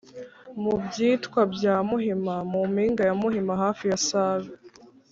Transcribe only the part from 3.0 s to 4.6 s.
ya muhima (hafi ya save)